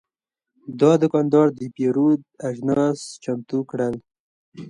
دا 0.79 0.91
دوکاندار 1.01 1.47
د 1.57 1.59
پیرود 1.75 2.21
اجناس 2.49 2.99
چمتو 3.23 3.59
کړل. 3.69 3.95